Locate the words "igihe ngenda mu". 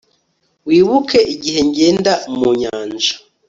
1.33-2.49